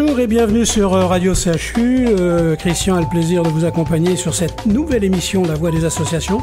[0.00, 2.06] Bonjour et bienvenue sur euh, Radio CHU.
[2.06, 5.84] Euh, Christian a le plaisir de vous accompagner sur cette nouvelle émission La Voix des
[5.84, 6.40] associations.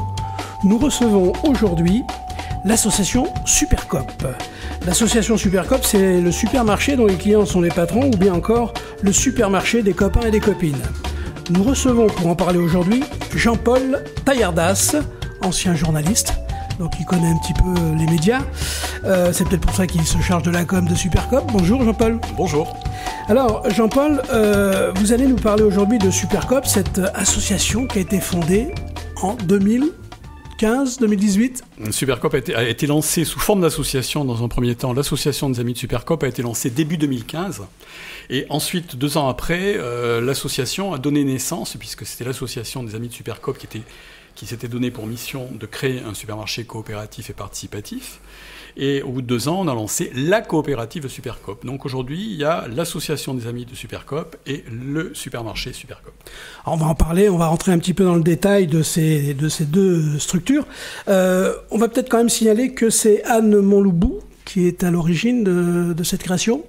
[0.65, 2.03] Nous recevons aujourd'hui
[2.65, 4.11] l'association Supercop.
[4.85, 9.13] L'association Supercop, c'est le supermarché dont les clients sont les patrons ou bien encore le
[9.13, 10.81] supermarché des copains et des copines.
[11.49, 13.03] Nous recevons pour en parler aujourd'hui
[13.33, 14.97] Jean-Paul Taillardas,
[15.41, 16.33] ancien journaliste,
[16.77, 18.41] donc il connaît un petit peu les médias.
[19.05, 21.49] Euh, c'est peut-être pour ça qu'il se charge de la com de Supercop.
[21.53, 22.19] Bonjour Jean-Paul.
[22.35, 22.75] Bonjour.
[23.27, 28.19] Alors Jean-Paul, euh, vous allez nous parler aujourd'hui de Supercop, cette association qui a été
[28.19, 28.67] fondée
[29.19, 34.93] en 2015, 2018 Supercop a été, a lancé sous forme d'association dans un premier temps.
[34.93, 37.63] L'association des amis de Supercop a été lancée début 2015.
[38.29, 43.07] Et ensuite, deux ans après, euh, l'association a donné naissance, puisque c'était l'association des amis
[43.07, 43.67] de Supercop qui
[44.35, 48.19] qui s'était donné pour mission de créer un supermarché coopératif et participatif.
[48.77, 51.65] Et au bout de deux ans, on a lancé la coopérative Supercop.
[51.65, 56.13] Donc aujourd'hui, il y a l'association des amis de Supercop et le supermarché Supercop.
[56.65, 58.81] Alors on va en parler, on va rentrer un petit peu dans le détail de
[58.81, 60.65] ces, de ces deux structures.
[61.07, 65.43] Euh, on va peut-être quand même signaler que c'est Anne Montloubou qui est à l'origine
[65.43, 66.63] de cette création.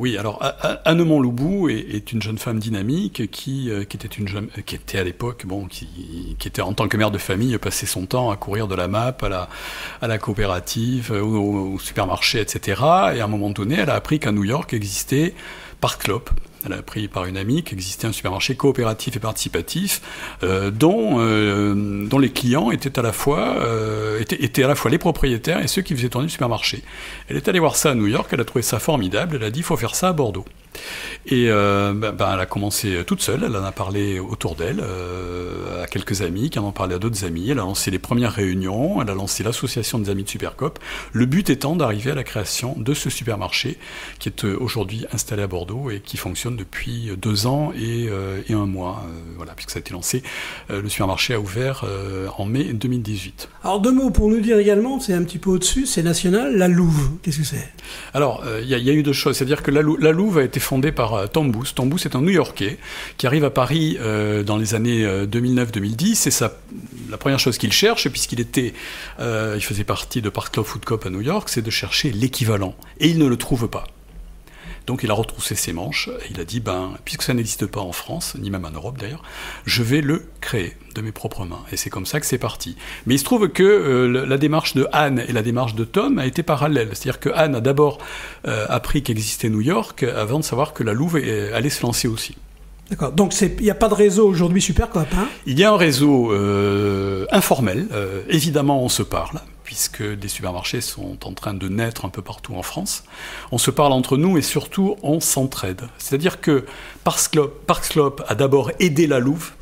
[0.00, 0.42] Oui, alors
[0.86, 4.96] Anne Montloubou est, une jeune femme dynamique qui, euh, qui était une jeune, qui était
[4.96, 8.30] à l'époque, bon, qui, qui, était en tant que mère de famille, passait son temps
[8.30, 9.48] à courir de la MAP à la,
[10.00, 12.80] à la coopérative, au, au supermarché, etc.
[13.14, 15.34] Et à un moment donné, elle a appris qu'à New York existait
[15.82, 16.22] Park Club,
[16.64, 20.00] elle a appris par une amie qu'existait un supermarché coopératif et participatif
[20.42, 24.90] euh, dont, euh, dont les clients étaient à, la fois, euh, étaient, à la fois
[24.90, 26.82] les propriétaires et ceux qui faisaient tourner le supermarché.
[27.28, 29.50] Elle est allée voir ça à New York, elle a trouvé ça formidable, elle a
[29.50, 30.44] dit il faut faire ça à Bordeaux.
[31.26, 34.80] Et euh, ben, ben, elle a commencé toute seule, elle en a parlé autour d'elle,
[34.82, 37.98] euh, à quelques amis qui en ont parlé à d'autres amis, elle a lancé les
[37.98, 40.78] premières réunions, elle a lancé l'association des amis de Supercop,
[41.12, 43.78] le but étant d'arriver à la création de ce supermarché
[44.18, 48.40] qui est euh, aujourd'hui installé à Bordeaux et qui fonctionne depuis deux ans et, euh,
[48.48, 50.22] et un mois, euh, voilà, puisque ça a été lancé,
[50.68, 51.84] le supermarché a ouvert
[52.38, 53.48] en mai 2018.
[53.64, 56.68] Alors deux mots pour nous dire également, c'est un petit peu au-dessus, c'est national, la
[56.68, 57.68] Louve, qu'est-ce que c'est?
[58.14, 60.59] Alors, il y, y, a eu deux choses, c'est-à-dire que la, la Louve a été
[60.60, 61.74] fondée par euh, Tom Booth.
[62.04, 62.78] Est un New-Yorkais
[63.16, 66.52] qui arrive à Paris euh, dans les années 2009-2010 et ça,
[67.10, 68.74] la première chose qu'il cherche, puisqu'il était,
[69.18, 72.10] euh, il faisait partie de Park Club Food Cop à New York, c'est de chercher
[72.10, 73.84] l'équivalent et il ne le trouve pas.
[74.86, 77.80] Donc il a retroussé ses manches et il a dit ben puisque ça n'existe pas
[77.80, 79.22] en France ni même en Europe d'ailleurs,
[79.64, 82.76] je vais le créer de mes propres mains et c'est comme ça que c'est parti.
[83.06, 86.18] Mais il se trouve que euh, la démarche de Anne et la démarche de Tom
[86.18, 87.98] a été parallèle, c'est-à-dire que Anne a d'abord
[88.46, 92.36] euh, appris qu'existait New York avant de savoir que la Louve allait se lancer aussi.
[92.90, 93.12] D'accord.
[93.12, 95.06] Donc il n'y a pas de réseau aujourd'hui Supercop.
[95.16, 95.28] Hein?
[95.46, 97.86] Il y a un réseau euh, informel.
[97.92, 102.22] Euh, évidemment, on se parle puisque des supermarchés sont en train de naître un peu
[102.22, 103.04] partout en France.
[103.52, 105.82] On se parle entre nous et surtout on s'entraide.
[105.96, 106.64] C'est-à-dire que
[107.04, 109.52] Parks Club a d'abord aidé la Louve,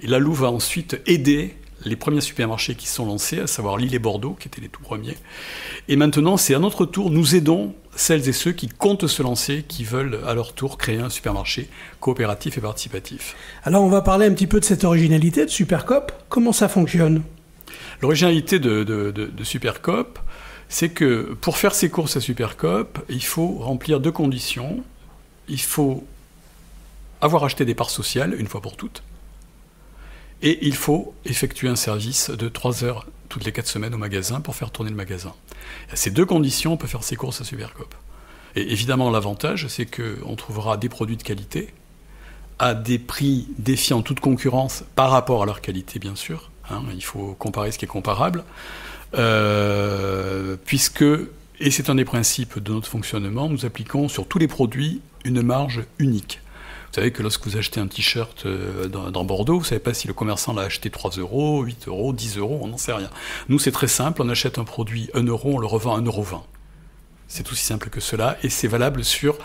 [0.00, 3.94] et la Louve a ensuite aidé les premiers supermarchés qui sont lancés, à savoir Lille
[3.94, 5.16] et Bordeaux, qui étaient les tout premiers.
[5.88, 9.64] Et maintenant, c'est à notre tour, nous aidons celles et ceux qui comptent se lancer,
[9.66, 13.36] qui veulent à leur tour créer un supermarché coopératif et participatif.
[13.62, 16.12] Alors, on va parler un petit peu de cette originalité de Supercop.
[16.28, 17.22] Comment ça fonctionne?
[18.00, 20.18] L'originalité de, Supercop,
[20.68, 24.82] c'est que pour faire ses courses à Supercop, il faut remplir deux conditions.
[25.48, 26.06] Il faut
[27.20, 29.02] avoir acheté des parts sociales, une fois pour toutes,
[30.42, 34.40] et il faut effectuer un service de 3 heures toutes les 4 semaines au magasin
[34.40, 35.32] pour faire tourner le magasin.
[35.94, 37.94] Ces deux conditions, on peut faire ses courses à Supercop.
[38.54, 41.72] Et évidemment, l'avantage, c'est qu'on trouvera des produits de qualité
[42.58, 46.50] à des prix défiant toute concurrence par rapport à leur qualité, bien sûr.
[46.70, 48.44] Hein, il faut comparer ce qui est comparable.
[49.14, 51.04] Euh, puisque,
[51.60, 55.42] et c'est un des principes de notre fonctionnement, nous appliquons sur tous les produits une
[55.42, 56.40] marge unique.
[56.88, 59.94] Vous savez que lorsque vous achetez un t-shirt euh, dans, Bordeaux, vous ne savez pas
[59.94, 63.10] si le commerçant l'a acheté 3 euros, 8 euros, 10 euros, on n'en sait rien.
[63.48, 66.44] Nous, c'est très simple, on achète un produit 1 euro, on le revend 1,20 euro.
[67.36, 69.38] C'est aussi simple que cela, et c'est valable sur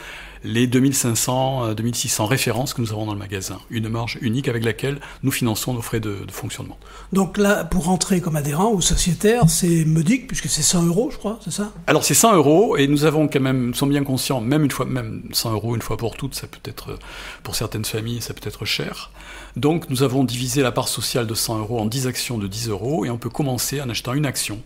[0.43, 3.57] les 2500, 2600 références que nous avons dans le magasin.
[3.71, 6.77] Une marge unique avec laquelle nous finançons nos frais de, de fonctionnement.
[7.13, 11.17] Donc là, pour rentrer comme adhérent ou sociétaire, c'est modique, puisque c'est 100 euros, je
[11.17, 11.71] crois, c'est ça?
[11.87, 14.69] Alors c'est 100 euros, et nous avons quand même, nous sommes bien conscients, même une
[14.69, 16.99] fois, même 100 euros une fois pour toutes, ça peut être,
[17.41, 19.09] pour certaines familles, ça peut être cher.
[19.55, 22.69] Donc nous avons divisé la part sociale de 100 euros en 10 actions de 10
[22.69, 24.61] euros, et on peut commencer en achetant une action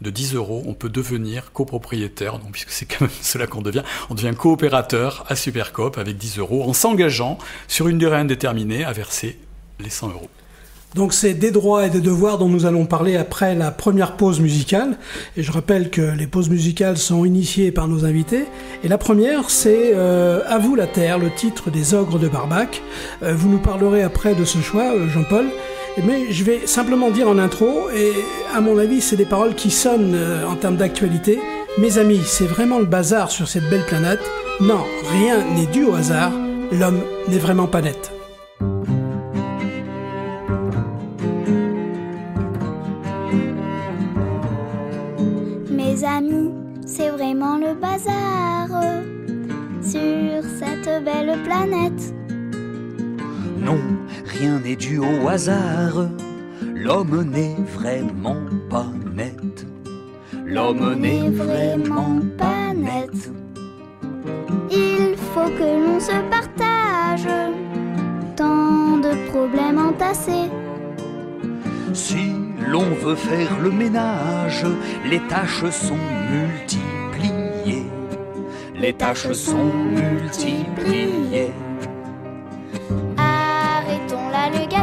[0.00, 4.14] de 10 euros, on peut devenir copropriétaire, puisque c'est quand même cela qu'on devient, on
[4.14, 7.38] devient coopérateur à Supercoop avec 10 euros en s'engageant
[7.68, 9.38] sur une durée indéterminée à verser
[9.80, 10.30] les 100 euros.
[10.94, 14.40] Donc c'est des droits et des devoirs dont nous allons parler après la première pause
[14.40, 14.96] musicale.
[15.36, 18.46] Et je rappelle que les pauses musicales sont initiées par nos invités.
[18.82, 22.82] Et la première, c'est euh, À vous la terre, le titre des ogres de Barbac.
[23.22, 25.46] Euh, vous nous parlerez après de ce choix, euh, Jean-Paul.
[26.04, 28.12] Mais je vais simplement dire en intro, et
[28.54, 30.16] à mon avis, c'est des paroles qui sonnent
[30.46, 31.40] en termes d'actualité.
[31.78, 34.20] Mes amis, c'est vraiment le bazar sur cette belle planète.
[34.60, 36.32] Non, rien n'est dû au hasard.
[36.72, 38.12] L'homme n'est vraiment pas net.
[45.70, 46.50] Mes amis,
[46.86, 48.68] c'est vraiment le bazar
[49.82, 52.14] sur cette belle planète.
[53.58, 53.78] Non,
[54.38, 56.08] rien n'est dû au hasard.
[56.74, 59.66] L'homme n'est vraiment pas net.
[60.44, 63.30] L'homme n'est vraiment pas net.
[64.70, 67.28] Il faut que l'on se partage
[68.36, 70.50] tant de problèmes entassés.
[71.92, 72.32] Si
[72.70, 74.66] l'on veut faire le ménage,
[75.08, 77.86] les tâches sont multipliées.
[78.78, 81.52] Les tâches sont multipliées.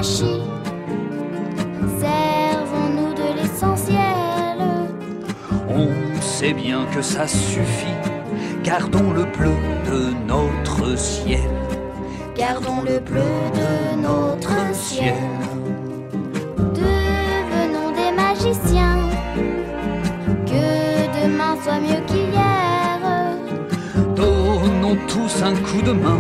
[0.04, 0.42] Gâchis.
[2.00, 4.58] Servons-nous de l'essentiel.
[5.70, 7.98] On sait bien que ça suffit.
[8.64, 9.56] Gardons le bleu
[9.90, 11.40] de notre ciel.
[12.36, 13.22] Gardons le bleu
[13.54, 15.16] de notre ciel.
[16.58, 19.10] Devenons des magiciens.
[20.46, 23.00] Que demain soit mieux qu'hier.
[24.16, 26.20] Donnons tous un coup de main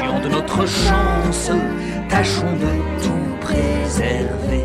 [0.00, 1.50] De notre chance.
[2.08, 4.64] Tâchons de tout préserver.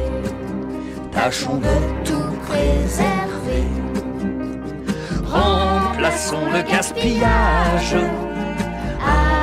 [1.11, 3.67] Tâchons de tout préserver.
[5.25, 7.97] Remplaçons le gaspillage.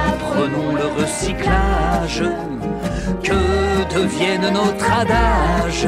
[0.09, 2.25] Apprenons le recyclage.
[3.23, 5.87] Que devienne notre adage?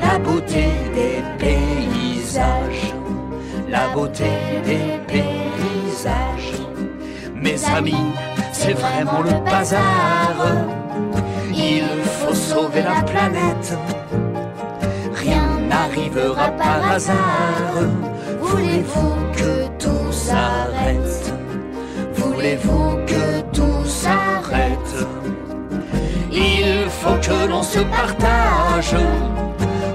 [0.00, 2.94] La beauté des paysages,
[3.68, 4.30] la beauté
[4.64, 6.60] des paysages.
[7.34, 8.12] Mes amis,
[8.64, 10.34] c'est vraiment le bazar.
[11.54, 11.84] Il
[12.18, 13.76] faut sauver la planète.
[15.22, 17.76] Rien n'arrivera par hasard.
[18.40, 19.52] Voulez-vous que
[19.82, 21.34] tout s'arrête?
[22.14, 24.94] Voulez-vous que tout s'arrête?
[26.32, 28.96] Il faut que l'on se partage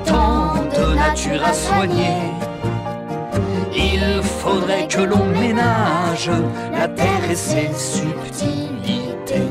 [0.05, 2.17] tant de nature à soigner.
[3.75, 6.31] Il faudrait que l'on ménage
[6.71, 9.49] la terre et ses subtilités.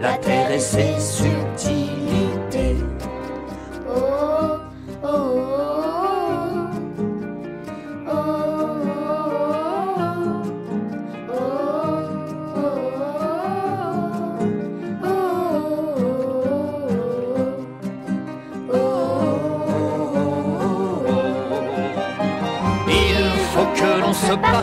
[0.00, 1.83] La terre et ses subtilités.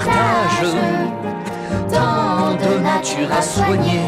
[0.06, 0.74] Partage
[2.64, 4.02] de nature à soigner.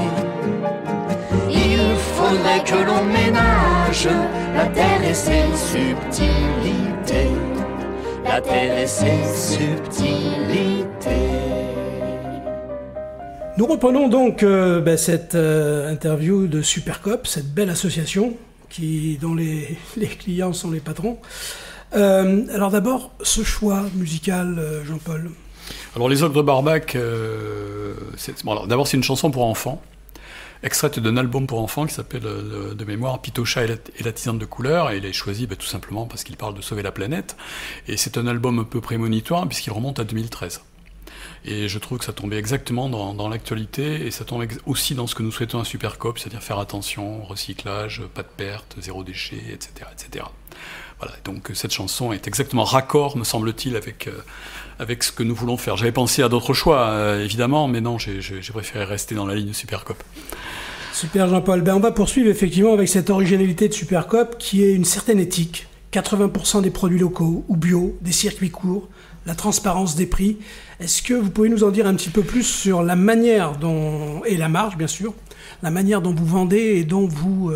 [1.50, 4.08] Il faudrait que l'on ménage
[4.56, 7.32] la terre et ses subtilités.
[8.26, 10.84] La terre et ses subtilités.
[13.58, 18.36] Nous reprenons donc euh, ben, cette euh, interview de Supercop, cette belle association
[18.70, 19.78] qui, dont les,
[20.20, 21.20] clients sont les patrons.
[21.96, 25.30] Euh, alors d'abord, ce choix musical, Jean-Paul.
[25.96, 27.94] Alors les ogres de Barbac, euh,
[28.68, 29.82] d'abord c'est une chanson pour enfants,
[30.64, 34.46] extraite d'un album pour enfants qui s'appelle euh, de mémoire Pitocha et la, tisane de
[34.46, 37.36] couleur, et il est choisi bah, tout simplement parce qu'il parle de sauver la planète,
[37.88, 40.62] et c'est un album un peu prémonitoire puisqu'il remonte à 2013.
[41.46, 45.16] Et je trouve que ça tombait exactement dans, l'actualité, et ça tombe aussi dans ce
[45.16, 49.90] que nous souhaitons à Supercop, c'est-à-dire faire attention, recyclage, pas de perte, zéro déchet, etc.
[49.92, 50.26] etc.
[51.26, 54.12] Donc euh, cette chanson est exactement raccord, me semble-t-il, avec, euh,
[54.80, 55.78] avec ce que nous voulons faire.
[55.78, 59.54] J'avais pensé à d'autres choix, euh, évidemment, mais non, j'ai préféré rester dans la ligne
[59.54, 60.02] Supercop.
[60.94, 61.62] Super Jean-Paul.
[61.62, 65.68] Ben, on va poursuivre effectivement avec cette originalité de Supercop qui est une certaine éthique.
[65.92, 68.88] 80% des produits locaux ou bio, des circuits courts,
[69.26, 70.38] la transparence des prix.
[70.80, 74.24] Est-ce que vous pouvez nous en dire un petit peu plus sur la manière dont,
[74.26, 75.14] et la marge bien sûr,
[75.62, 77.52] la manière dont vous vendez et dont vous...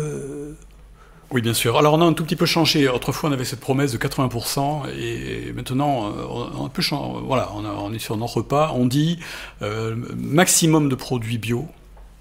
[1.30, 1.76] Oui, bien sûr.
[1.76, 2.88] Alors on a un tout petit peu changé.
[2.88, 6.24] Autrefois, on avait cette promesse de 80%, et maintenant, euh,
[6.56, 7.20] on a un.
[7.26, 8.72] Voilà, on, on est sur nos repas.
[8.74, 9.18] On dit
[9.60, 11.68] euh, maximum de produits bio,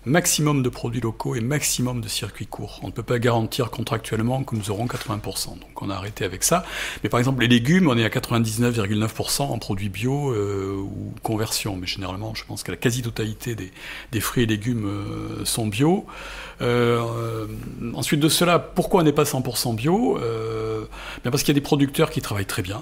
[0.07, 2.79] maximum de produits locaux et maximum de circuits courts.
[2.83, 5.59] On ne peut pas garantir contractuellement que nous aurons 80%.
[5.59, 6.65] Donc on a arrêté avec ça.
[7.03, 11.75] Mais par exemple, les légumes, on est à 99,9% en produits bio euh, ou conversion.
[11.75, 16.05] Mais généralement, je pense que la quasi-totalité des, fruits et légumes euh, sont bio.
[16.61, 17.45] Euh,
[17.93, 20.17] ensuite de cela, pourquoi on n'est pas 100% bio?
[21.23, 22.81] Bien Parce qu'il y a des producteurs qui travaillent très bien.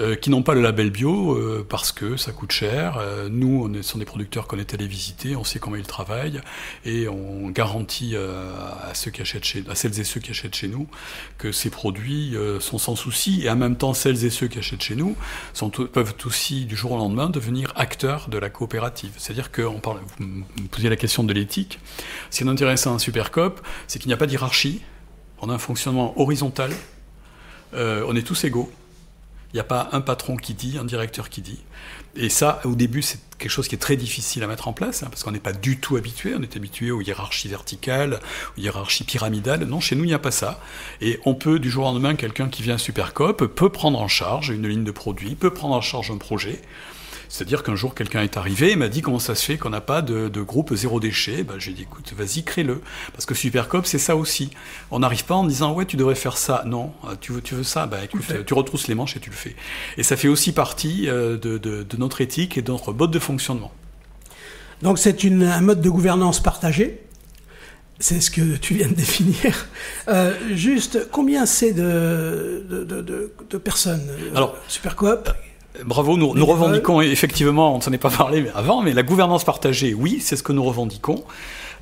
[0.00, 2.96] Euh, qui n'ont pas le label bio euh, parce que ça coûte cher.
[2.98, 5.86] Euh, nous, on est, sont des producteurs qu'on est allés visiter, on sait comment ils
[5.86, 6.40] travaillent
[6.86, 10.68] et on garantit à, ceux qui achètent chez, à celles et ceux qui achètent chez
[10.68, 10.86] nous
[11.38, 14.82] que ces produits sont sans souci et en même temps celles et ceux qui achètent
[14.82, 15.16] chez nous
[15.92, 19.12] peuvent aussi du jour au lendemain devenir acteurs de la coopérative.
[19.18, 19.80] C'est-à-dire que on
[20.18, 21.78] vous me posiez la question de l'éthique.
[22.30, 24.80] Ce qui est intéressant à Supercop, c'est qu'il n'y a pas d'hierarchie.
[25.40, 26.70] On a un fonctionnement horizontal.
[27.74, 28.70] on est tous égaux.
[29.52, 31.58] Il n'y a pas un patron qui dit, un directeur qui dit.
[32.16, 35.02] Et ça, au début, c'est quelque chose qui est très difficile à mettre en place,
[35.02, 36.34] hein, parce qu'on n'est pas du tout habitué.
[36.36, 38.20] On est habitué aux hiérarchies verticales,
[38.56, 39.64] aux hiérarchies pyramidales.
[39.64, 40.60] Non, chez nous, il n'y a pas ça.
[41.00, 44.08] Et on peut, du jour au lendemain, quelqu'un qui vient à Supercop peut prendre en
[44.08, 46.60] charge une ligne de produit, peut prendre en charge un projet.
[47.30, 49.80] C'est-à-dire qu'un jour, quelqu'un est arrivé et m'a dit comment ça se fait qu'on n'a
[49.80, 51.44] pas de, groupe zéro déchet?
[51.44, 52.82] Ben, j'ai dit, écoute, vas-y, crée-le.
[53.12, 54.50] Parce que Supercop, c'est ça aussi.
[54.90, 56.64] On n'arrive pas en disant, ouais, tu devrais faire ça.
[56.66, 57.86] Non, euh, tu veux, tu veux ça?
[57.86, 59.54] Ben écoute, tu retrousses les manches et tu le fais.
[59.96, 63.70] Et ça fait aussi partie euh, de, notre éthique et de notre mode de fonctionnement.
[64.82, 67.00] Donc c'est un mode de gouvernance partagé.
[68.00, 69.68] C'est ce que tu viens de définir.
[70.08, 75.30] Euh, juste, combien c'est de, de, personnes Alors, Supercoop
[75.84, 79.44] Bravo, nous, nous revendiquons effectivement, on ne s'en est pas parlé avant, mais la gouvernance
[79.44, 81.24] partagée, oui, c'est ce que nous revendiquons.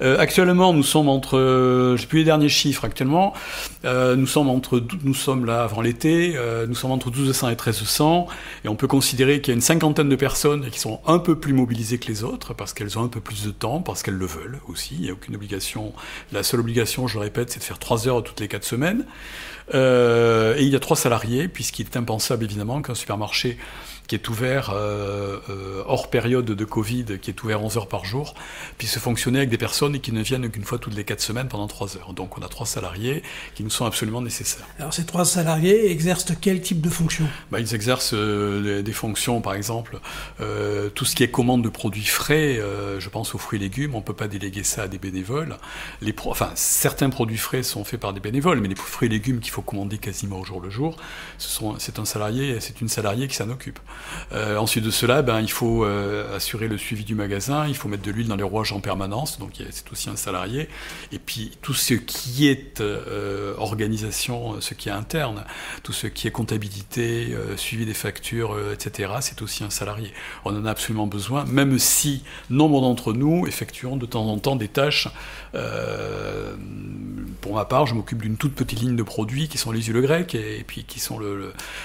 [0.01, 3.33] Euh, actuellement, nous sommes entre, euh, j'ai plus les derniers chiffres actuellement,
[3.85, 6.37] euh, nous sommes entre, nous sommes là avant l'été,
[6.69, 8.27] nous sommes entre 1200 et 1300,
[8.65, 11.39] et on peut considérer qu'il y a une cinquantaine de personnes qui sont un peu
[11.39, 14.15] plus mobilisées que les autres parce qu'elles ont un peu plus de temps, parce qu'elles
[14.15, 14.95] le veulent aussi.
[14.99, 15.93] Il n'y a aucune obligation.
[16.33, 19.05] La seule obligation, je le répète, c'est de faire trois heures toutes les quatre semaines.
[19.75, 23.59] Et il y a trois salariés, puisqu'il est impensable évidemment qu'un supermarché
[24.09, 28.07] qui est ouvert euh, euh, hors période de Covid, qui est ouvert 11 heures par
[28.07, 28.35] jour,
[28.79, 31.69] puisse fonctionner avec des personnes qui ne viennent qu'une fois toutes les 4 semaines pendant
[31.69, 32.15] 3 heures.
[32.15, 33.23] Donc on a trois salariés
[33.55, 34.67] qui nous sont absolument nécessaires.
[34.79, 37.27] Alors ces trois salariés exercent quel type de fonction?
[37.53, 39.99] Bah, Ils exercent euh, des fonctions, par exemple,
[40.95, 42.61] tout ce qui est commande de produits frais,
[42.99, 45.57] je pense aux fruits et légumes, on ne peut pas déléguer ça à des bénévoles.
[46.01, 49.41] Les enfin, certains produits frais sont faits par des bénévoles, mais les fruits et légumes
[49.41, 50.97] qu'il faut commander quasiment au jour le jour,
[51.37, 53.79] c'est un salarié, c'est une salariée qui s'en occupe.
[54.33, 57.89] Euh, ensuite de cela, ben, il faut euh, assurer le suivi du magasin, il faut
[57.89, 60.69] mettre de l'huile dans les rouages en permanence, donc c'est aussi un salarié.
[61.13, 65.45] Et puis tout ce qui est euh, organisation, ce qui est interne,
[65.83, 70.13] tout ce qui est comptabilité, suivi des factures, etc., c'est aussi un salarié.
[70.45, 74.57] On en a absolument besoin, même si nombre d'entre nous effectuons de temps en temps
[74.57, 75.09] des tâches.
[77.41, 80.03] pour ma part, je m'occupe d'une toute petite ligne de produits qui sont les huiles
[80.03, 81.21] grecques et, puis qui sont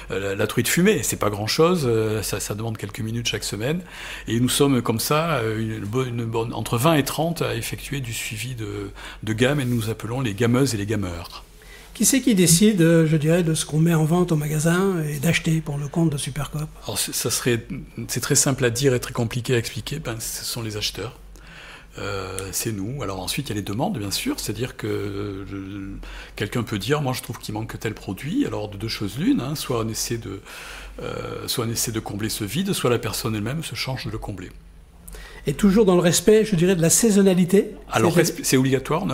[0.10, 1.02] la truite fumée.
[1.04, 3.82] C'est pas grand chose euh, ça, demande quelques minutes chaque semaine.
[4.28, 8.56] Et nous sommes comme ça, euh, une, entre 20 et 30 à effectuer du suivi
[8.56, 8.92] de,
[9.24, 11.44] de gamme et nous appelons les gameuses et les gameurs.
[11.94, 15.04] Qui c'est qui décide, euh, je dirais, de ce qu'on met en vente au magasin
[15.04, 16.68] et d'acheter pour le compte de Supercop?
[16.86, 17.66] Alors, ça serait,
[18.08, 20.00] c'est très simple à dire et très compliqué à expliquer.
[20.00, 21.20] Ben, ce sont les acheteurs.
[22.52, 23.04] C'est nous.
[23.04, 24.40] Alors ensuite, il y a les demandes, bien sûr.
[24.40, 25.46] C'est-à-dire que
[26.36, 28.46] quelqu'un peut dire, moi, je trouve qu'il manque tel produit.
[28.46, 30.42] Alors de deux choses l'une, hein, soit on essaie de
[31.02, 34.12] euh, soit on essaie de combler ce vide, soit la personne elle-même se change de
[34.12, 34.52] le combler.
[35.46, 39.06] Et toujours dans le respect, je dirais, de la saisonnalité Alors, c'est obligatoire.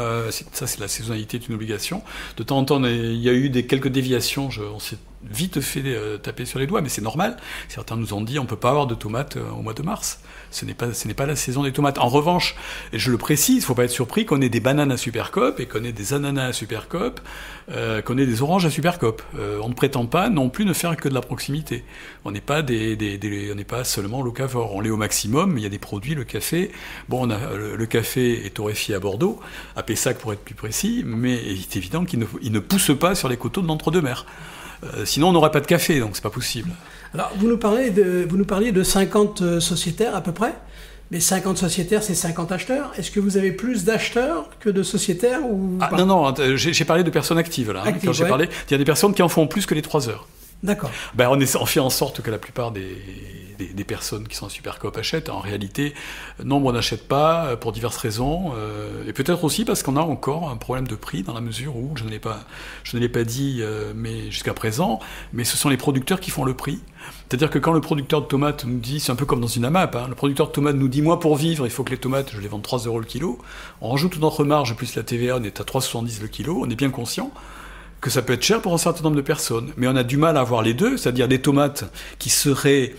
[0.51, 2.03] Ça, c'est la saisonnalité est une obligation.
[2.38, 4.51] De temps en temps, il y a eu des, quelques déviations.
[4.51, 7.38] Je, on s'est vite fait euh, taper sur les doigts, mais c'est normal.
[7.68, 10.20] Certains nous ont dit on peut pas avoir de tomates euh, au mois de mars
[10.52, 11.98] ce n'est pas, ce n'est pas la saison des tomates.
[11.98, 12.56] En revanche,
[12.94, 15.60] et je le précise, il faut pas être surpris qu'on ait des bananes à Supercop
[15.60, 17.20] et qu'on ait des ananas à Supercop,
[17.72, 19.22] euh, qu'on ait des oranges à Supercop.
[19.38, 21.84] Euh, on ne prétend pas non plus ne faire que de la proximité.
[22.26, 24.74] On n'est pas des, des, on n'est pas seulement locavore.
[24.76, 25.58] On l'est au maximum.
[25.58, 26.72] Il y a des produits, le café.
[27.08, 29.40] Bon, on le, café est torréfié à Bordeaux,
[29.76, 33.16] à Pessac pour être plus précis, mais il est évident qu'il ne, ne pousse pas
[33.16, 34.26] sur les coteaux de l'entre-deux-mers.
[34.83, 36.71] Euh, sinon, on n'aurait pas de café, donc c'est pas possible.
[37.13, 40.53] Alors, vous nous, parlez de, vous nous parliez de 50 euh, sociétaires à peu près
[41.12, 42.91] mais 50 sociétaires, c'est 50 acheteurs.
[42.98, 46.86] Est-ce que vous avez plus d'acheteurs que de sociétaires ou ah, Non, non, euh, j'ai
[46.86, 47.83] parlé de personnes actives là.
[47.86, 49.81] Hein, quand j'ai parlé, il y a des personnes qui en font plus que les
[49.81, 50.27] 3 heures.
[50.62, 50.91] D'accord.
[51.15, 52.95] Ben, on, est, on fait en sorte que la plupart des,
[53.68, 55.30] des, personnes qui sont en Supercoop achètent.
[55.30, 55.94] En réalité,
[56.44, 58.54] nombre n'achètent pas pour diverses raisons,
[59.08, 61.92] et peut-être aussi parce qu'on a encore un problème de prix dans la mesure où
[61.96, 62.39] je ne l'ai pas,
[62.84, 63.62] je ne l'ai pas dit,
[63.96, 65.00] mais jusqu'à présent,
[65.34, 66.80] mais ce sont les producteurs qui font le prix.
[67.28, 69.66] C'est-à-dire que quand le producteur de tomates nous dit, c'est un peu comme dans une
[69.66, 71.98] AMAP, hein, le producteur de tomates nous dit, moi pour vivre, il faut que les
[71.98, 73.39] tomates, je les vende 3 euros le kilo,
[73.82, 76.75] on rajoute notre marge plus la TVA, on est à 3,70 le kilo, on est
[76.75, 77.32] bien conscient
[78.01, 79.74] que ça peut être cher pour un certain nombre de personnes.
[79.78, 82.96] Mais on a du mal à avoir les deux, c'est-à-dire des tomates qui seraient,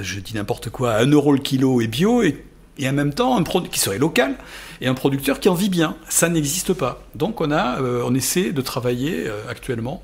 [0.00, 2.44] je dis n'importe quoi, à 1 euro le kilo et bio, et,
[2.82, 4.36] en même temps un produit qui serait local,
[4.80, 5.96] et un producteur qui en vit bien.
[6.08, 7.02] Ça n'existe pas.
[7.14, 10.02] Donc on, a, euh, on essaie de travailler euh, actuellement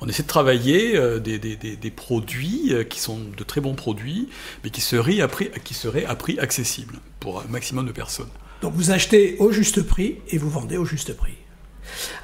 [0.00, 4.28] on essaie de travailler euh, des, produits qui sont de très bons produits,
[4.62, 8.28] mais qui seraient à prix, qui seraient à prix accessible pour un maximum de personnes.
[8.62, 11.34] Donc vous achetez au juste prix et vous vendez au juste prix.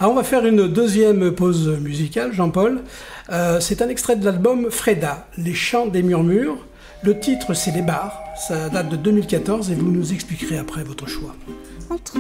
[0.01, 2.83] Alors on va faire une deuxième pause musicale, Jean-Paul.
[3.31, 6.59] Euh, c'est un extrait de l'album Freda, Les chants des murmures.
[7.03, 8.19] Le titre c'est Les bars,
[8.49, 11.35] ça date de 2014 et vous nous expliquerez après votre choix.
[11.91, 12.19] Entre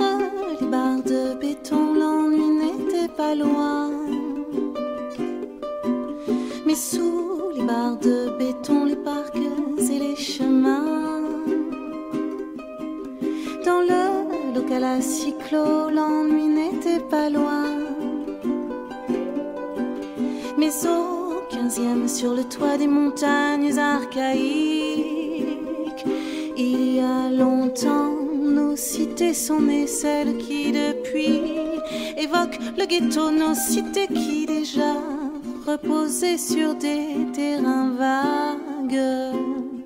[0.60, 3.90] les barres de béton, l'ennui n'était pas loin
[6.66, 11.22] mais sous les barres de béton, les parcs et les chemins.
[13.64, 14.03] Dans le
[14.64, 17.64] local à cyclo, l'ennui n'était pas loin.
[20.58, 25.04] Mais au quinzième, sur le toit des montagnes archaïques,
[26.56, 31.42] il y a longtemps, nos cités sont nées, celles qui depuis
[32.16, 34.94] évoquent le ghetto, nos cités qui déjà
[35.66, 39.83] reposer sur des terrains vagues.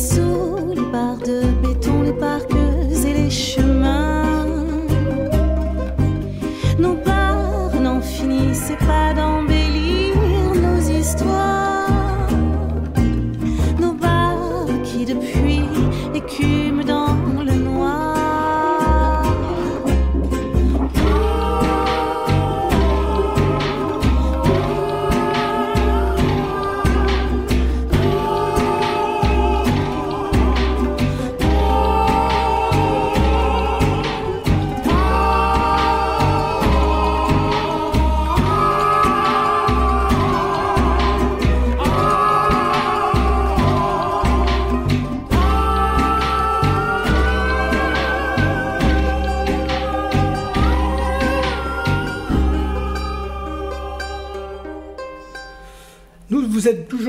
[0.00, 2.59] sous les barres de béton, les parcs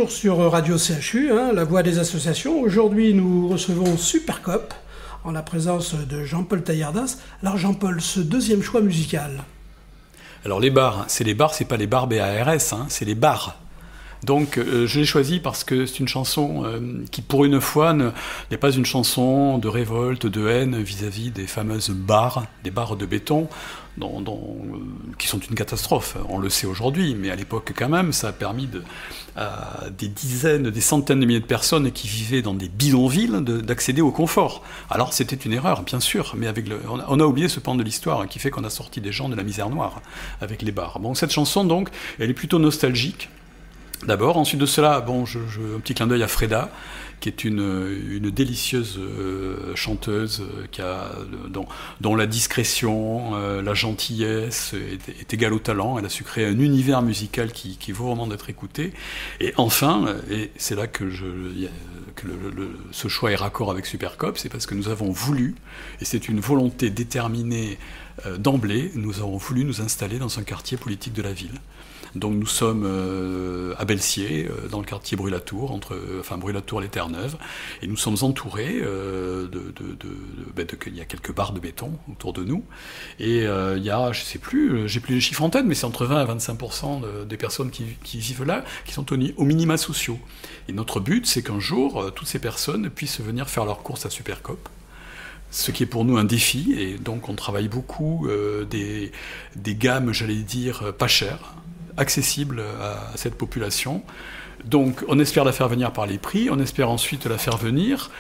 [0.07, 2.61] sur Radio CHU, hein, la voix des associations.
[2.61, 4.73] Aujourd'hui, nous recevons Supercop
[5.25, 7.17] en la présence de Jean-Paul Taillardas.
[7.41, 9.43] Alors Jean-Paul, ce deuxième choix musical.
[10.45, 13.57] Alors les bars, c'est les bars, c'est pas les bars BARS, hein, c'est les bars.
[14.23, 17.93] Donc euh, je l'ai choisi parce que c'est une chanson euh, qui pour une fois
[17.93, 23.05] n'est pas une chanson de révolte, de haine vis-à-vis des fameuses barres, des barres de
[23.05, 23.49] béton,
[25.17, 26.17] qui sont une catastrophe.
[26.30, 28.69] On le sait aujourd'hui, mais à l'époque quand même, ça a permis
[29.36, 34.01] à des dizaines, des centaines de milliers de personnes qui vivaient dans des bidonvilles d'accéder
[34.01, 34.63] au confort.
[34.89, 38.27] Alors c'était une erreur, bien sûr, mais avec on, a, oublié ce pan de l'histoire
[38.27, 40.01] qui fait qu'on a sorti des gens de la misère noire
[40.41, 40.71] avec les.
[40.71, 43.30] Bon, cette chanson donc, elle est plutôt nostalgique.
[44.05, 46.71] D'abord, ensuite de cela, bon, je, un petit clin d'œil à Freda,
[47.19, 47.59] qui est une,
[48.09, 51.11] une délicieuse euh, chanteuse euh, qui a,
[51.49, 51.67] dont,
[52.01, 55.99] dont la discrétion, euh, la gentillesse est, est, égale au talent.
[55.99, 58.91] Elle a su créer un univers musical qui, qui vaut vraiment d'être écouté.
[59.39, 61.25] Et enfin, et c'est là que, je,
[62.15, 65.53] que le, le, ce choix est raccord avec Supercop, c'est parce que nous avons voulu,
[66.01, 67.77] et c'est une volonté déterminée
[68.37, 71.59] d'emblée, nous avons voulu nous installer dans un quartier politique de la ville.
[72.15, 76.82] Donc nous sommes euh, à Belsier, euh, dans le quartier Brulatour, entre, euh, enfin Brulatour
[76.82, 77.38] les Terre-Neuve,
[77.82, 79.50] et nous sommes entourés de,
[80.56, 82.63] ben de, il y a quelques barres de béton autour de nous,
[83.19, 85.86] et il y a, je sais plus, j'ai plus les chiffres en tête, mais c'est
[85.86, 86.58] entre 20 et 25
[87.28, 90.19] des personnes qui, qui, vivent là, qui sont au, minima sociaux.
[90.67, 94.10] Et notre but, c'est qu'un jour, toutes ces personnes puissent venir faire leurs courses à
[94.10, 94.69] Supercop
[95.54, 100.13] ce qui est pour nous un défi, et donc on travaille beaucoup euh, des gammes,
[100.13, 101.56] j'allais dire, pas chères,
[101.97, 104.04] accessible à cette population.
[104.65, 108.12] Donc on espère la faire venir par les prix, on espère ensuite la faire venir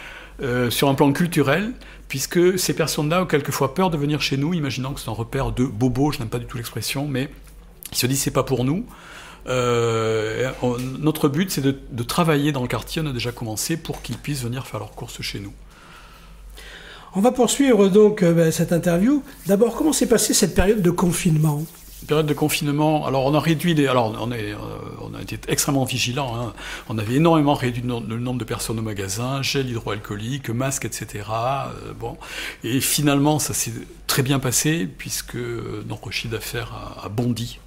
[0.41, 1.71] euh, sur un plan culturel,
[2.07, 5.51] puisque ces personnes-là ont quelquefois peur de venir chez nous, imaginant que c'est un repère
[5.51, 7.29] de bobo, je n'aime pas du tout l'expression, mais
[7.91, 8.85] ils se disent c'est pas pour nous.
[9.47, 10.51] Euh,
[10.99, 14.43] notre but c'est de, travailler dans le quartier, on a déjà commencé, pour qu'ils puissent
[14.43, 15.53] venir faire leurs courses chez nous.
[17.13, 19.21] On va poursuivre donc euh, ben, cette interview.
[19.45, 21.63] D'abord, comment s'est passée cette période de confinement?
[22.07, 25.85] Période de confinement, alors on a réduit les, alors on, est, euh, a été extrêmement
[25.85, 26.35] vigilant.
[26.35, 26.53] Hein.
[26.89, 31.25] On avait énormément réduit le nombre de personnes au magasin, gel hydroalcoolique, masque, etc.
[31.29, 32.17] Euh, bon,
[32.63, 33.73] et finalement ça s'est
[34.07, 37.59] très bien passé puisque notre chiffre d'affaires a, a, bondi.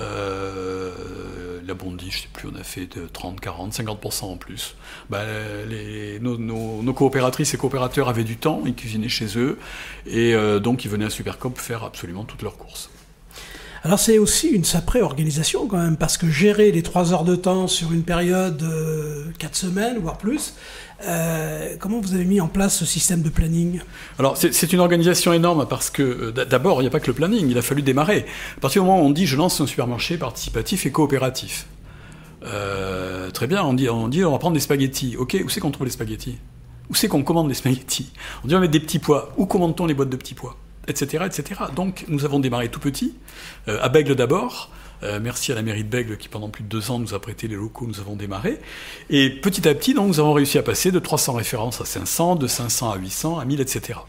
[0.00, 4.76] Euh, la bondi, je sais plus, on a fait de 30, 40, 50% en plus.
[5.10, 9.58] Nos, nos, coopératrices et coopérateurs avaient du temps, ils cuisinaient chez eux,
[10.06, 12.90] et euh, donc ils venaient à Supercop faire absolument toutes leurs courses.
[13.84, 17.36] Alors c'est aussi une sacrée organisation quand même, parce que gérer les trois heures de
[17.36, 20.54] temps sur une période de 4 semaines, voire plus,
[21.04, 23.80] euh, comment vous avez mis en place ce système de planning?
[24.18, 27.12] Alors c'est une organisation énorme parce que euh, d'abord il n'y a pas que le
[27.14, 28.26] planning, il a fallu démarrer.
[28.56, 31.66] À partir du moment où on dit je lance un supermarché participatif et coopératif,
[32.44, 35.16] euh, très bien, on dit, on dit on va prendre des spaghettis.
[35.16, 36.38] Ok, où c'est qu'on trouve les spaghettis?
[36.90, 38.10] Où c'est qu'on commande les spaghettis?
[38.44, 39.32] On dit on met des petits pois.
[39.36, 40.56] Où commande-t-on les boîtes de petits pois?
[40.88, 41.60] Etc., etc.
[41.74, 43.14] Donc nous avons démarré tout petit,
[43.68, 44.70] euh, à Bègle d'abord.
[45.04, 47.20] Euh, merci à la mairie de Bègle qui pendant plus de deux ans nous a
[47.20, 48.58] prêté les locaux, nous avons démarré.
[49.10, 52.36] Et petit à petit, donc, nous avons réussi à passer de 300 références à 500,
[52.36, 54.00] de 500 à 800, à 1000, etc.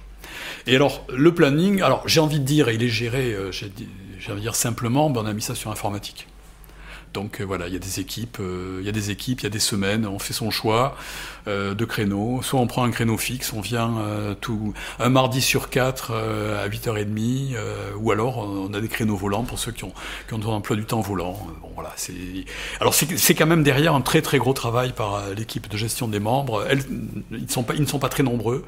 [0.65, 3.68] Et alors, le planning, alors j'ai envie de dire, il est géré, euh, j'ai
[4.30, 6.28] envie de dire simplement, ben, on a mis ça sur informatique.
[7.13, 9.43] Donc euh, voilà, il y a des équipes, euh, il y a des équipes, il
[9.43, 10.95] y a des semaines, on fait son choix
[11.48, 12.41] euh, de créneau.
[12.43, 13.80] Soit on prend un créneau fixe, on vient
[14.41, 17.56] tout un mardi sur quatre à 8h30,
[17.98, 19.93] ou alors on a des créneaux volants pour ceux qui ont,
[20.28, 21.48] qui ont un emploi du temps volant.
[21.62, 22.13] Bon voilà, c'est
[22.80, 26.19] alors c'est quand même derrière un très très gros travail par l'équipe de gestion des
[26.19, 26.65] membres.
[27.32, 28.65] Ils, sont pas, ils ne sont pas très nombreux.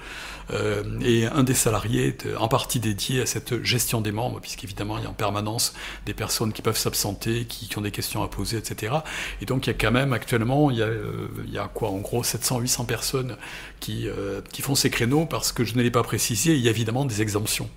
[1.02, 5.04] Et un des salariés est en partie dédié à cette gestion des membres, puisqu'évidemment il
[5.04, 5.74] y a en permanence
[6.06, 8.96] des personnes qui peuvent s'absenter, qui, qui, ont des questions à etc.
[9.42, 11.28] Et donc il y a quand même actuellement, il y a, euh,
[11.74, 13.38] quoi, en gros 700-800 personnes
[13.80, 16.68] qui, euh, qui font ces créneaux, parce que je ne l'ai pas précisé, il y
[16.68, 17.70] a évidemment des exemptions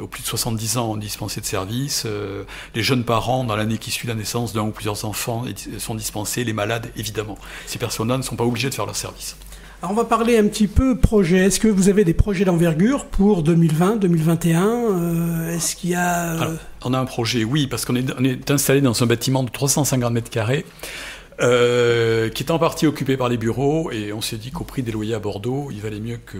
[0.00, 2.04] au plus de 70 ans ont dispensé de services.
[2.06, 5.44] Euh, les jeunes parents, dans l'année qui suit la naissance d'un ou plusieurs enfants,
[5.78, 6.44] sont dispensés.
[6.44, 7.38] Les malades, évidemment.
[7.66, 9.36] Ces personnes-là ne sont pas obligées de faire leur service.
[9.80, 11.38] On va parler un petit peu projet.
[11.38, 16.42] Est-ce que vous avez des projets d'envergure pour 2020, 2021 euh, Est-ce qu'il y a...
[16.42, 16.56] Euh...
[16.82, 20.30] On a un projet, oui, parce qu'on est, installé dans un bâtiment de 350 mètres
[20.30, 20.66] carrés.
[21.40, 24.82] Euh, qui est en partie occupé par les bureaux, et on s'est dit qu'au prix
[24.82, 26.38] des loyers à Bordeaux, il valait mieux que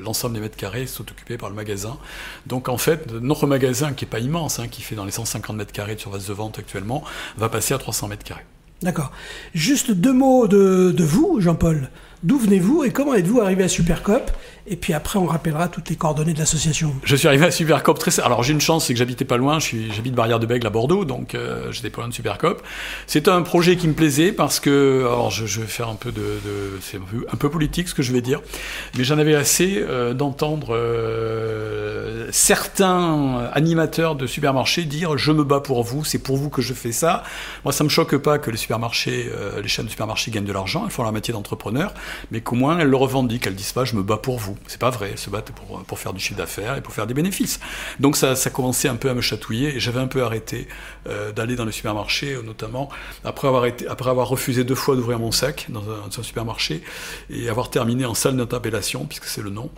[0.00, 1.98] l'ensemble des mètres carrés soit occupé par le magasin.
[2.46, 5.56] Donc en fait, notre magasin, qui est pas immense, hein, qui fait dans les 150
[5.56, 7.02] mètres carrés de surface de vente actuellement,
[7.36, 8.44] va passer à 300 mètres carrés.
[8.84, 9.12] D'accord.
[9.54, 11.88] Juste deux mots de, de vous, Jean-Paul.
[12.22, 14.30] D'où venez-vous et comment êtes-vous arrivé à Supercop?
[14.66, 16.94] Et puis après, on rappellera toutes les coordonnées de l'association.
[17.04, 18.18] Je suis arrivé à Supercop très.
[18.20, 19.58] Alors j'ai une chance, c'est que j'habitais pas loin.
[19.58, 22.62] J'habite Barrière de Bègle à Bordeaux, donc euh, j'étais pas loin de Supercop.
[23.06, 26.12] C'est un projet qui me plaisait parce que, alors je, je vais faire un peu
[26.12, 28.40] de, de c'est un peu, politique ce que je vais dire,
[28.96, 35.60] mais j'en avais assez euh, d'entendre euh, certains animateurs de supermarchés dire je me bats
[35.60, 37.22] pour vous, c'est pour vous que je fais ça.
[37.64, 40.52] Moi, ça me choque pas que les supermarchés, euh, les chaînes de supermarchés gagnent de
[40.52, 41.92] l'argent, elles font leur métier d'entrepreneur
[42.30, 44.53] mais qu'au moins elles le revendiquent, elles disent pas je me bats pour vous.
[44.66, 45.10] C'est pas vrai.
[45.12, 47.60] Elles se battent pour, pour faire du chiffre d'affaires et pour faire des bénéfices.
[48.00, 50.68] Donc ça, ça commençait un peu à me chatouiller et j'avais un peu arrêté
[51.06, 52.88] euh, d'aller dans le supermarché, notamment
[53.24, 56.82] après avoir, été, après avoir refusé deux fois d'ouvrir mon sac dans un, supermarché
[57.28, 59.70] et avoir terminé en salle d'interpellation, puisque c'est le nom,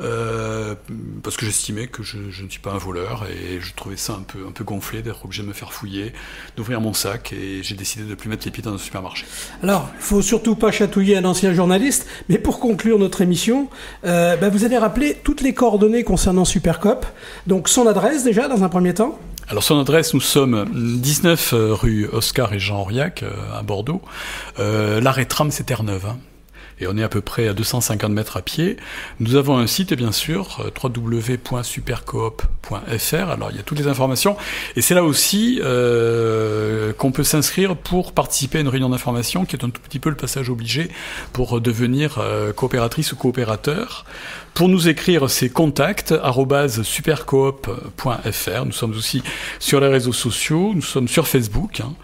[0.00, 0.74] euh,
[1.22, 4.22] parce que j'estimais que je, ne suis pas un voleur et je trouvais ça un
[4.22, 6.12] peu, un peu gonflé d'être obligé de me faire fouiller,
[6.56, 9.26] d'ouvrir mon sac et j'ai décidé de ne plus mettre les pieds dans un supermarché.
[9.62, 13.68] Alors, il faut surtout pas chatouiller un ancien journaliste, mais pour conclure notre émission,
[14.04, 17.06] euh, bah vous allez rappeler toutes les coordonnées concernant Supercop.
[17.46, 19.18] Donc son adresse déjà dans un premier temps.
[19.48, 24.00] Alors son adresse, nous sommes 19 rue Oscar et Jean Auriac à Bordeaux.
[24.60, 26.06] Euh, L'arrêt tram, c'est Terre-Neuve.
[26.06, 26.18] Hein
[26.80, 28.76] et on est à peu près à 250 mètres à pied.
[29.18, 33.30] Nous avons un site, bien sûr, www.supercoop.fr.
[33.30, 34.36] Alors, il y a toutes les informations.
[34.76, 39.56] Et c'est là aussi euh, qu'on peut s'inscrire pour participer à une réunion d'information, qui
[39.56, 40.90] est un tout petit peu le passage obligé
[41.32, 44.04] pour devenir euh, coopératrice ou coopérateur.
[44.54, 46.14] Pour nous écrire, c'est contact
[46.82, 48.64] supercoop.fr.
[48.66, 49.22] Nous sommes aussi
[49.58, 51.80] sur les réseaux sociaux, nous sommes sur Facebook.
[51.80, 51.94] Hein,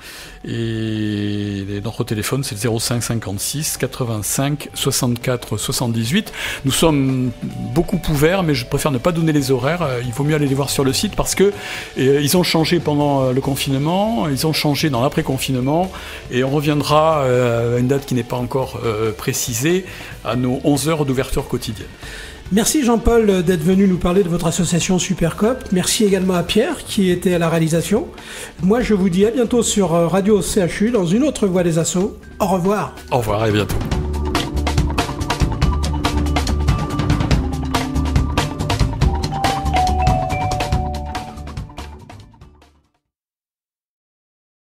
[0.48, 6.32] et notre téléphone, c'est le 05 56 85 64 78.
[6.64, 7.32] Nous sommes
[7.74, 9.82] beaucoup ouverts, mais je préfère ne pas donner les horaires.
[9.82, 11.52] Euh, il vaut mieux aller les voir sur le site parce que
[11.98, 15.90] euh, ils ont changé pendant euh, le confinement, ils ont changé dans l'après-confinement,
[16.30, 18.80] et on reviendra à une date qui n'est pas encore
[19.16, 19.84] précisée
[20.24, 21.88] à nos 11 heures d'ouverture quotidienne.
[22.52, 25.64] Merci Jean-Paul d'être venu nous parler de votre association Supercop.
[25.72, 28.06] Merci également à Pierre qui était à la réalisation.
[28.62, 32.16] Moi je vous dis à bientôt sur Radio CHU dans une autre voie des assauts.
[32.38, 32.94] Au revoir.
[33.10, 33.76] Au revoir et bientôt.